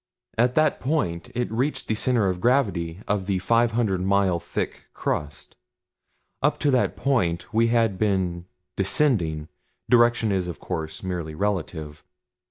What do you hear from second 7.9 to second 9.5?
been descending